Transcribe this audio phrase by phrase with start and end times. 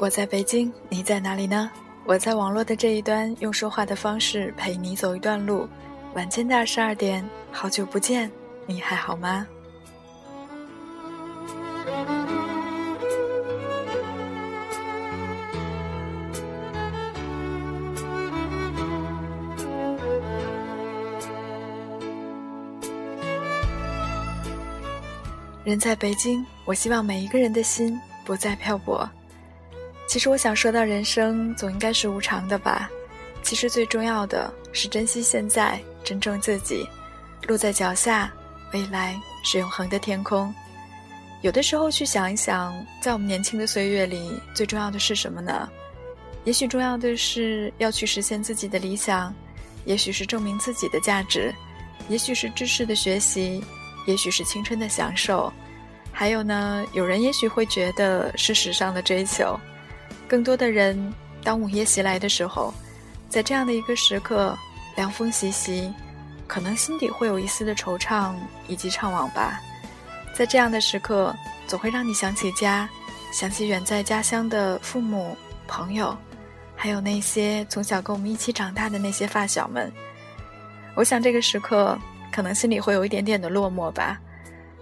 [0.00, 1.68] 我在北京，你在哪里呢？
[2.04, 5.68] 我在网络的这一端，用说话的方式陪你走一段路。
[6.14, 8.30] 晚间的二十二点，好久不见，
[8.64, 9.44] 你还好吗？
[25.64, 29.10] 人在北京，我希望每一个人的心不再漂泊。
[30.08, 32.90] 其实我想说到，人生总应该是无常的吧。
[33.42, 36.88] 其实最重要的是珍惜现在，珍重自己。
[37.46, 38.32] 路在脚下，
[38.72, 40.52] 未来是永恒的天空。
[41.42, 45.68] 有的时候去想一想，在我们年轻的岁月里，最重要的是什么呢？
[46.44, 49.32] 也许重要的是要去实现自己的理想，
[49.84, 51.54] 也许是证明自己的价值，
[52.08, 53.62] 也许是知识的学习。
[54.06, 55.52] 也许是青春的享受，
[56.10, 59.60] 还有呢，有人也许会觉得是时尚的追求。
[60.28, 61.12] 更多的人，
[61.42, 62.72] 当午夜袭来的时候，
[63.28, 64.56] 在这样的一个时刻，
[64.94, 65.92] 凉风习习，
[66.46, 68.34] 可能心底会有一丝的惆怅
[68.68, 69.60] 以及怅惘吧。
[70.34, 71.34] 在这样的时刻，
[71.66, 72.88] 总会让你想起家，
[73.32, 76.16] 想起远在家乡的父母、朋友，
[76.76, 79.90] 还有那些从小跟我们一起长大的那些发小们。
[80.94, 81.98] 我想这个时刻。
[82.30, 84.20] 可能心里会有一点点的落寞吧，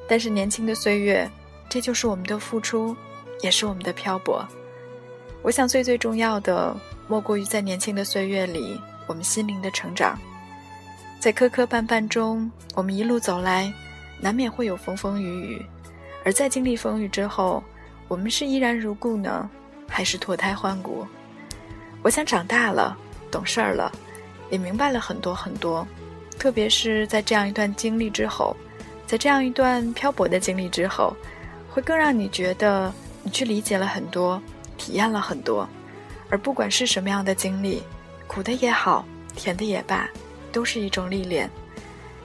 [0.08, 1.30] 但是年轻的岁月，
[1.70, 2.94] 这就是我们的付出，
[3.40, 4.46] 也是我们的漂泊。
[5.46, 10.18] 我想最最重要的，莫过于在年轻的岁月里，我们心灵的成长。
[11.20, 13.72] 在磕磕绊绊中，我们一路走来，
[14.20, 15.66] 难免会有风风雨雨。
[16.24, 17.62] 而在经历风雨之后，
[18.08, 19.48] 我们是依然如故呢，
[19.88, 21.06] 还是脱胎换骨？
[22.02, 22.98] 我想长大了，
[23.30, 23.92] 懂事儿了，
[24.50, 25.86] 也明白了很多很多。
[26.40, 28.56] 特别是在这样一段经历之后，
[29.06, 31.16] 在这样一段漂泊的经历之后，
[31.70, 34.42] 会更让你觉得你去理解了很多，
[34.76, 35.68] 体验了很多。
[36.28, 37.82] 而不管是什么样的经历，
[38.26, 39.04] 苦的也好，
[39.34, 40.08] 甜的也罢，
[40.52, 41.50] 都是一种历练。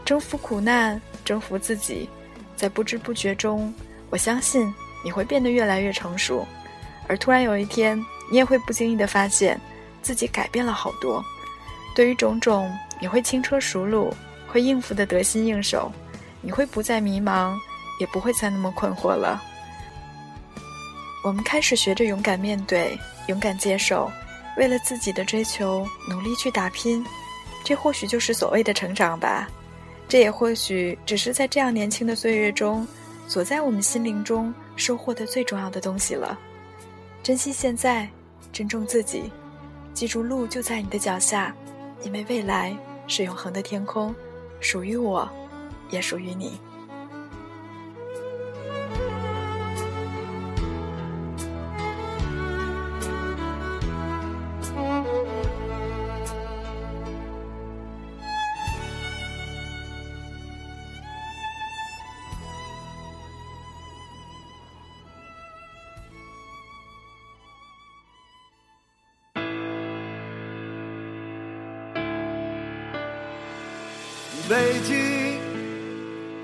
[0.04, 2.10] 征服苦难，征服自己，
[2.56, 3.74] 在不知不觉中，
[4.10, 4.74] 我相信
[5.04, 6.46] 你会变得越来越成熟。
[7.08, 7.98] 而突然有一天，
[8.32, 9.60] 你也会不经意的发现
[10.02, 11.24] 自己改变了好多。
[11.96, 12.72] 对于种种。
[13.02, 14.14] 你会轻车熟路，
[14.48, 15.92] 会应付的得心应手，
[16.40, 17.58] 你会不再迷茫，
[18.00, 19.42] 也不会再那么困惑了。
[21.24, 24.12] 我们开始学着勇敢面对，勇敢接受，
[24.58, 27.06] 为了自己的追求努力去打拼，
[27.64, 29.50] 这或许就是所谓的成长吧。
[30.08, 32.88] 这也或许只是在这样年轻的岁月中，
[33.28, 36.38] 锁在我们心灵中收获的最重要的东西了。
[37.24, 38.10] 珍惜现在，
[38.52, 39.32] 珍重自己，
[39.94, 41.56] 记住路就在你的脚下，
[42.04, 42.76] 因为未来。
[43.08, 44.16] 是永恒的天空，
[44.62, 45.30] 属于我，
[45.90, 46.58] 也属于你。
[74.52, 74.98] 北京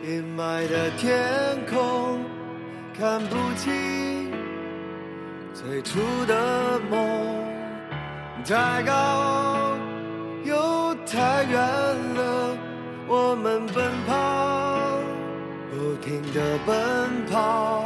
[0.02, 1.20] 阴霾的天
[1.70, 2.22] 空，
[2.98, 4.32] 看不清
[5.54, 7.06] 最初的梦。
[8.46, 9.76] 太高
[10.46, 12.58] 又太远了，
[13.10, 14.16] 我们奔跑，
[15.70, 17.84] 不停的奔跑。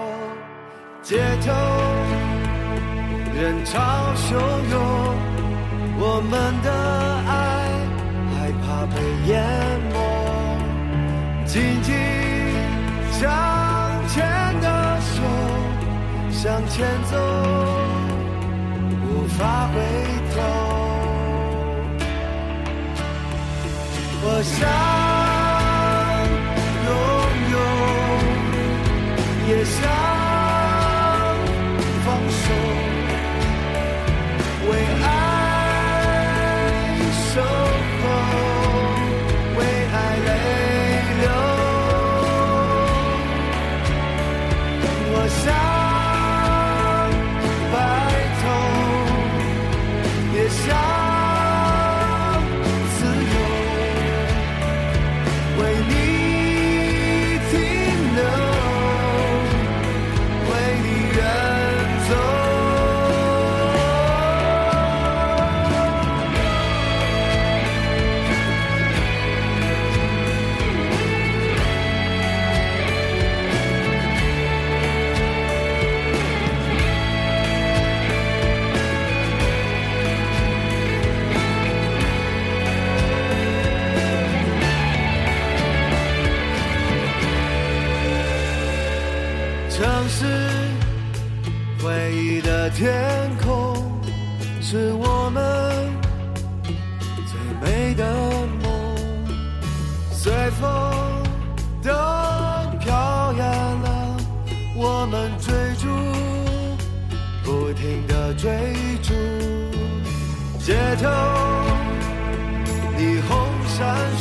[1.02, 1.52] 街头
[3.34, 3.82] 人潮
[4.16, 4.30] 汹
[4.70, 4.78] 涌，
[5.98, 6.70] 我们的
[7.26, 7.34] 爱
[8.36, 9.71] 害怕被淹没。
[11.52, 11.94] 紧紧
[13.12, 13.28] 相
[14.08, 14.24] 牵
[14.62, 15.22] 的手
[16.32, 17.18] 向前走
[19.03, 19.76] 无法回
[20.34, 20.36] 头。
[24.24, 24.58] 我想
[26.88, 26.90] 拥
[27.52, 27.56] 有
[29.50, 29.78] 也想
[32.06, 32.44] 放手
[34.70, 34.72] 为
[35.04, 35.06] 爱
[37.34, 37.60] 守。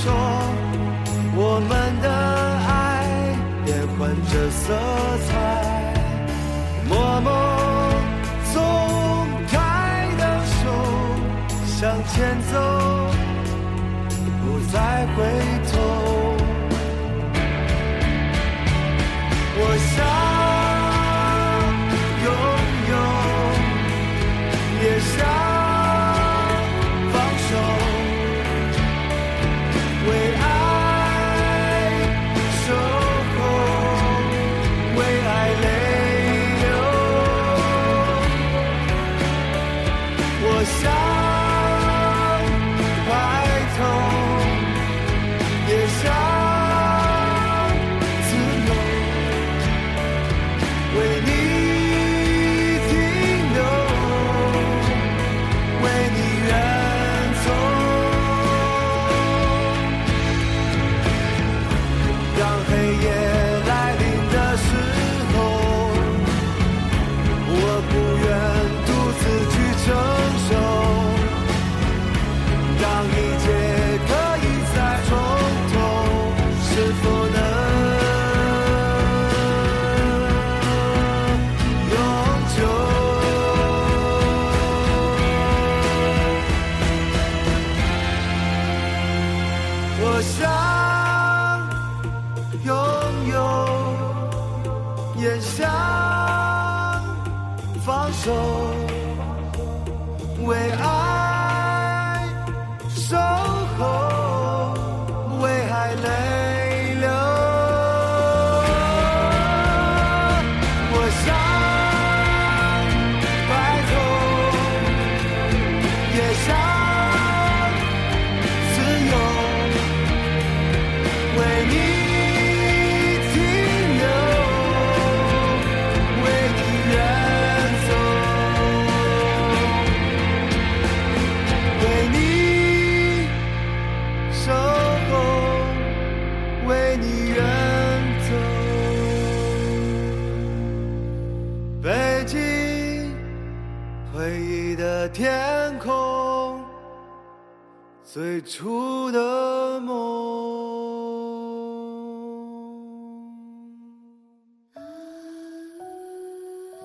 [0.03, 0.11] 说，
[1.37, 1.71] 我们
[2.01, 2.09] 的
[2.67, 2.73] 爱
[3.65, 3.69] 变
[3.99, 4.01] 换
[4.31, 4.65] 着色
[5.29, 5.31] 彩，
[6.89, 7.29] 默默
[8.53, 8.55] 松
[9.49, 9.55] 开
[10.19, 10.23] 的
[10.57, 10.63] 手，
[11.67, 12.15] 向前
[12.51, 12.53] 走，
[14.41, 14.43] 不
[14.73, 14.75] 再
[15.15, 15.19] 回
[15.71, 15.73] 头。
[19.63, 19.99] 我想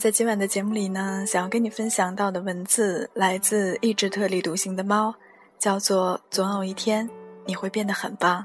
[0.00, 5.14] 在今晚的节目里呢，想要跟你分享到的文字来自一只特立独行的猫，
[5.58, 7.06] 叫做“总有一天
[7.44, 8.42] 你会变得很棒”。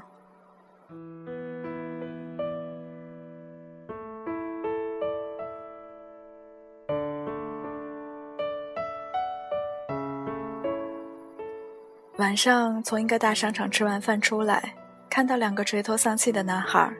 [12.18, 14.74] 晚上从一个大商场吃完饭出来，
[15.08, 16.92] 看到两个垂头丧气的男孩，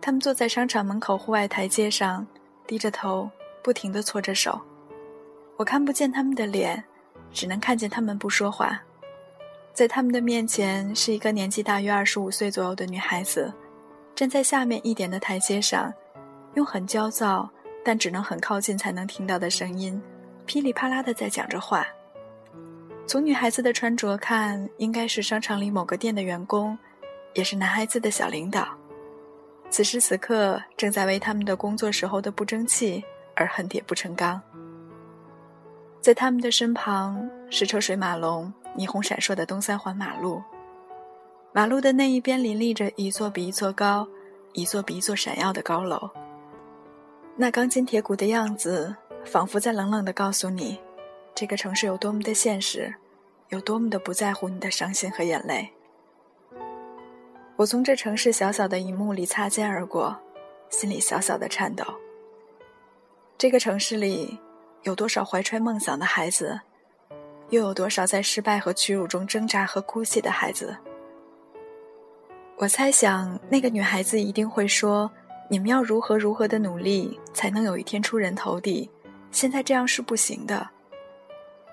[0.00, 2.24] 他们坐在商场门口户外台阶上，
[2.64, 3.28] 低着头。
[3.62, 4.60] 不停地搓着手，
[5.56, 6.82] 我看不见他们的脸，
[7.32, 8.80] 只能看见他们不说话。
[9.72, 13.52] 在他们的面前是一个年纪大约二十五岁左右的女孩子，
[14.14, 15.92] 站在下面一点的台阶上，
[16.54, 17.48] 用很焦躁
[17.82, 20.00] 但只能很靠近才能听到的声音，
[20.44, 21.86] 噼里啪啦的在讲着话。
[23.06, 26.78] 从女孩子的穿着看，应该是商场里某个店的员工，
[27.32, 28.68] 也是男孩子的小领导，
[29.70, 33.02] 此时此刻正在为他们的工作时候的不争气
[33.34, 34.40] 而恨铁不成钢。
[36.00, 40.42] 在他们的身旁是车水马龙、霓虹闪烁的东三环马路，
[41.52, 44.08] 马路的那一边林立着一座比一座高、
[44.52, 46.10] 一座比一座闪耀的高楼。
[47.36, 50.80] 那钢筋铁骨的样子，仿佛在冷冷地告诉你，
[51.34, 52.92] 这个城市有多么的现实，
[53.50, 55.72] 有多么的不在乎你的伤心和眼泪。
[57.56, 60.18] 我从这城市小小的一幕里擦肩而过，
[60.68, 61.84] 心里小小的颤抖。
[63.38, 64.38] 这个城市里，
[64.82, 66.60] 有多少怀揣梦想的孩子，
[67.50, 70.76] 又有多少在失败和屈辱中挣扎和哭泣的孩子？
[72.56, 75.10] 我猜想，那个女孩子一定会说
[75.50, 78.88] ：“你们要如何如何的努力，才能有一天出人头地？
[79.32, 80.68] 现在这样是不行的。”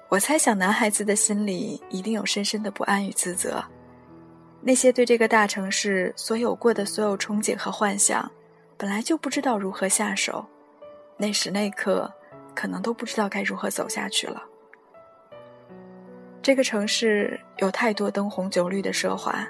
[0.10, 3.64] 我猜想，男孩子的心里一定有深深的不安与自责。
[4.62, 8.30] 那些对这个大城市所有过的所有憧憬和幻想，
[8.76, 10.44] 本来就不知道如何下手，
[11.22, 12.10] 那时那刻，
[12.56, 14.42] 可能都不知道该如何走下去了。
[16.42, 19.46] 这个城市有太多灯红酒绿的奢华，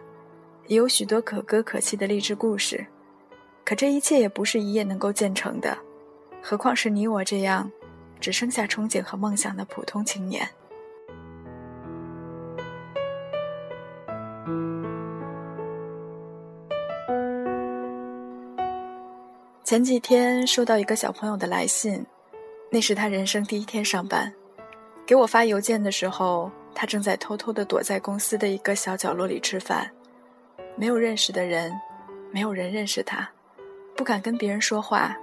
[0.66, 2.84] 也有许多可歌可泣的励志故事，
[3.64, 5.78] 可这一切也不是一夜能够建成的，
[6.42, 7.72] 何况是你我这样，
[8.20, 10.50] 只剩下憧憬和梦想的普通青年。
[19.70, 22.04] 前几天收到一个小朋友的来信，
[22.72, 24.34] 那是他人生第一天上班。
[25.06, 29.88] 给我发邮件的时候，他正在偷偷地躲在公司的一个小角落里吃饭，
[30.76, 31.72] 没有认识的人，
[32.32, 33.30] 没有人认识他，
[33.96, 35.16] 不敢跟别人说话，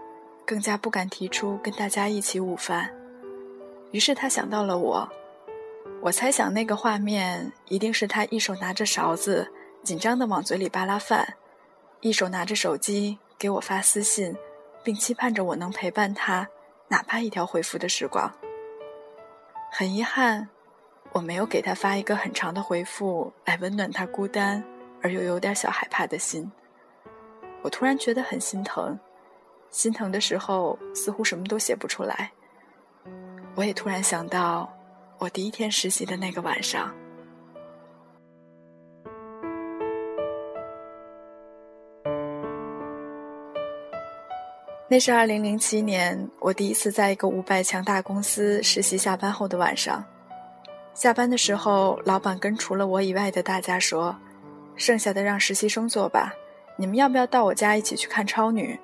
[0.46, 2.88] 更加不敢提出跟大家一起午饭。
[3.90, 5.08] 于是他想到了我，
[6.00, 9.50] 我猜想那个画面一定是他一手拿着勺子，
[9.82, 11.34] 紧张地往嘴里扒拉饭，
[12.00, 13.18] 一手拿着手机。
[13.38, 14.36] 给我发私信，
[14.82, 16.48] 并期盼着我能陪伴他，
[16.88, 18.32] 哪怕一条回复的时光。
[19.70, 20.48] 很遗憾，
[21.12, 24.64] 我没有给他发一个很长的回复来温暖他孤单
[25.02, 26.50] 而又有点小害怕的心。
[27.62, 28.98] 我突然觉得很心疼，
[29.70, 32.30] 心疼的时候似乎什么都写不出来。
[33.54, 34.72] 我也突然想到，
[35.18, 36.94] 我第一天实习的那个晚上。
[44.88, 48.96] 那是二零零七年，我第一次在一个五百强大公司实习。
[48.96, 50.04] 下班后的晚上，
[50.94, 54.16] 下班的时候，老板跟除了我以外的大家说
[54.76, 56.32] ：“剩下的让实习生做吧，
[56.76, 58.78] 你们要不要到我家一起去看超女？”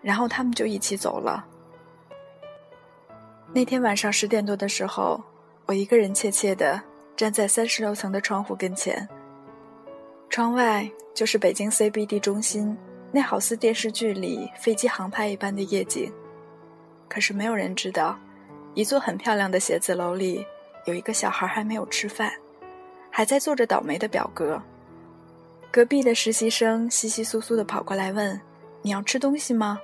[0.00, 1.44] 然后他们就一起走了。
[3.52, 5.22] 那天晚上十点多的时候，
[5.66, 6.80] 我一个人怯怯地
[7.14, 9.06] 站在三十六层的窗户跟前，
[10.30, 12.74] 窗外就是北京 CBD 中心。
[13.14, 16.12] 那好似电视剧里飞机航拍一般的夜景，
[17.08, 18.18] 可是没有人知道，
[18.74, 20.44] 一座很漂亮的写字楼里，
[20.84, 22.32] 有一个小孩还没有吃饭，
[23.12, 24.60] 还在做着倒霉的表格。
[25.70, 28.40] 隔壁的实习生稀稀疏疏地跑过来问
[28.82, 29.78] ：“你要吃东西吗？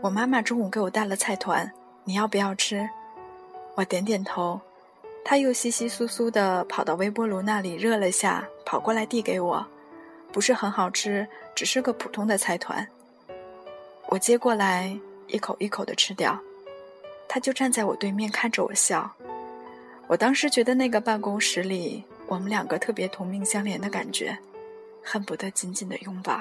[0.00, 1.70] 我妈妈中午给我带了菜团，
[2.04, 2.88] 你要不要吃？”
[3.76, 4.58] 我点点头，
[5.22, 9.66] 他又稀稀疏疏地跑到微波炉那里热了下，跑过来递给我。
[10.32, 12.86] 不是很好吃，只是个普通的菜团。
[14.06, 14.96] 我接过来，
[15.26, 16.38] 一口一口的吃掉，
[17.28, 19.10] 他就站在我对面看着我笑。
[20.06, 24.36] 我当时觉得那个办公室里，我们两个特别同命相连的感觉，
[25.04, 26.40] 恨不得紧紧的拥抱。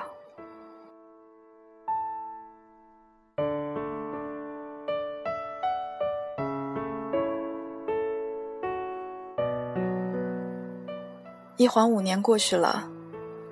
[11.58, 12.90] 一晃五年过去了。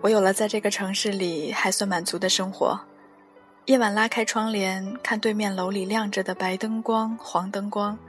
[0.07, 2.79] 我有了在这个城市里还算满足的生活，
[3.65, 7.99] 夜晚拉开窗帘看对面楼里亮着的白灯光、黄灯光，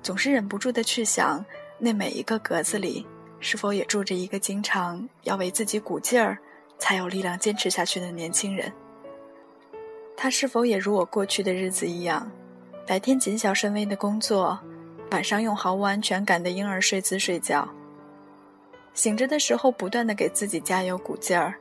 [0.00, 1.44] 总是忍不住的去想，
[1.76, 3.04] 那每一个格子里
[3.40, 6.38] 是否也住着一个经常要为自己鼓劲儿，
[6.78, 8.72] 才有力量坚持下去的年轻人。
[10.16, 12.30] 他是否也如我过去的日子一样，
[12.86, 14.56] 白天谨小慎微的工作，
[15.10, 17.68] 晚上用毫无安全感的婴儿睡姿睡觉。
[18.94, 21.54] 醒着的时候，不断的给自己加油鼓劲儿；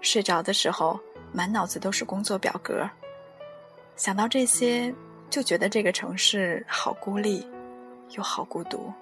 [0.00, 0.98] 睡着的时候，
[1.32, 2.88] 满脑子都是工作表格。
[3.96, 4.92] 想到这些，
[5.30, 7.46] 就觉得这个城市好孤立，
[8.10, 8.92] 又好孤独。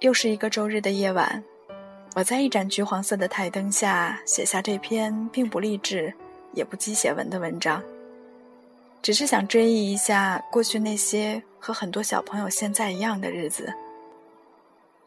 [0.00, 1.42] 又是一个周日的夜晚，
[2.14, 6.12] 我在一盏橘黄色的台灯下写下这篇并不励志，
[6.52, 7.82] 也不鸡血文的文章，
[9.00, 13.72] 只是想追忆一下过去那些和很多小朋友现在一样的日子。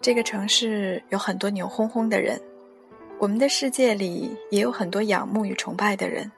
[0.02, 2.40] 这个城市有很多牛哄哄的人，
[3.18, 6.32] 我们的世界里也有很多仰慕与崇拜的人，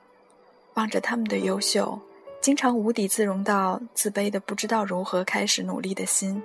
[0.74, 2.00] 望着他们的优秀，
[2.42, 6.42] 经常无地自容到自卑的不知道如何开始努力的心，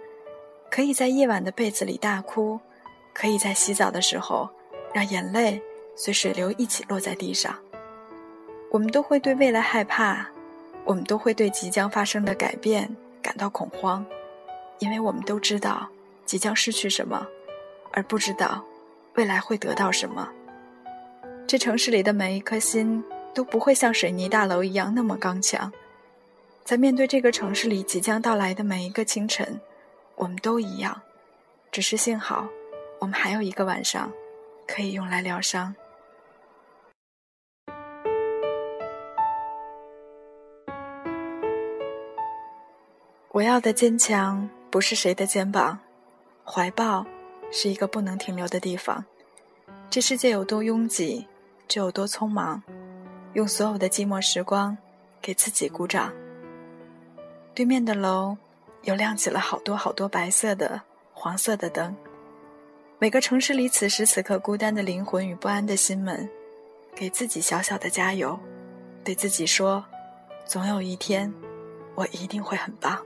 [0.70, 2.60] 可以在夜晚的被子里大哭，
[3.14, 4.46] 可以在洗澡的时候
[4.92, 5.58] 让眼泪
[5.96, 7.56] 随水流一起落在地上。
[8.70, 10.26] 我们都会对未来害怕，
[10.84, 14.04] 我们都会对即将发生的改变感到恐慌，
[14.80, 15.88] 因为我们都知道
[16.26, 17.26] 即将失去什么，
[17.92, 18.62] 而不知道
[19.14, 20.28] 未来会得到什么。
[21.46, 23.02] 这城市里的每一颗心
[23.32, 25.72] 都不会像水泥大楼一样那么刚强，
[26.64, 29.60] 在面对这个城市里即将到来的每一个清晨，
[30.16, 31.00] 我们都一样，
[31.70, 32.48] 只是幸好，
[32.98, 34.12] 我们还有一个晚上，
[34.66, 35.74] 可以用来疗伤。
[43.30, 45.78] 我要的坚强不是谁的肩膀，
[46.46, 47.04] 怀抱
[47.50, 49.04] 是一个不能停留的地方。
[49.90, 51.26] 这世界有多拥挤，
[51.66, 52.62] 就有多匆忙。
[53.34, 54.76] 用所有的寂寞时光，
[55.20, 56.12] 给自己鼓掌。
[57.54, 58.36] 对面的楼
[58.82, 60.80] 又亮起了好多好多白色的、
[61.12, 61.94] 黄色的灯。
[62.98, 66.28] 每个城市里此时此刻孤单的灵魂与不安的心们，
[66.94, 68.38] 给自己小小的加油，
[69.04, 69.84] 对自己说：
[70.46, 71.32] 总有一天，
[71.94, 73.05] 我一定会很棒。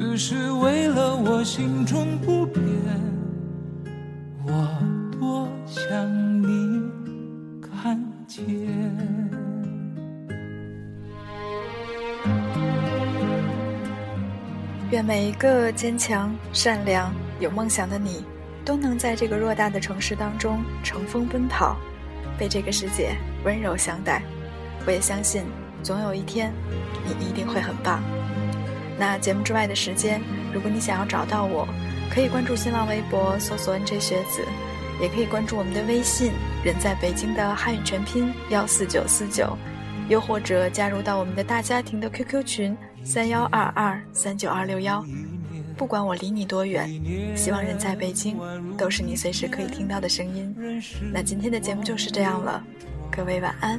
[0.00, 2.62] 只是为了我心中不变，
[4.46, 4.52] 我
[5.10, 6.80] 多想你
[7.60, 8.46] 看见。
[14.92, 18.24] 愿每一个坚强、善良、有梦想的你，
[18.64, 21.76] 都能在这个偌大的城市当中乘风奔跑，
[22.38, 24.22] 被这个世界温柔相待。
[24.86, 25.42] 我也相信，
[25.82, 26.52] 总有一天，
[27.04, 28.00] 你一定会很棒。
[28.98, 30.20] 那节目之外的时间，
[30.52, 31.68] 如果你想要找到我，
[32.10, 34.42] 可以关注新浪微博搜索 “nj 学子”。
[35.00, 36.32] 也可以关注我们的微信
[36.64, 39.56] “人在北京”的汉语全拼幺四九四九，
[40.08, 45.06] 又或者加入到我们的大家庭的 QQ 群三幺二二三九二六幺。
[45.76, 46.90] 不管我离你多远，
[47.36, 48.36] 希望人在北京
[48.76, 50.52] 都是你随时可以听到的声音。
[51.12, 52.60] 那今天的节目就是这样了，
[53.08, 53.78] 各位晚安。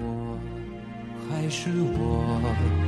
[0.00, 0.36] 我
[1.30, 2.87] 还是我，